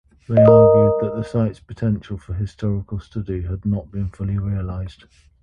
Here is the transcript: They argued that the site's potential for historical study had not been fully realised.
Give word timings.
They 0.27 0.33
argued 0.41 0.93
that 1.01 1.11
the 1.15 1.21
site's 1.23 1.59
potential 1.59 2.17
for 2.17 2.33
historical 2.33 2.99
study 2.99 3.43
had 3.43 3.65
not 3.67 3.91
been 3.91 4.09
fully 4.09 4.39
realised. 4.39 5.05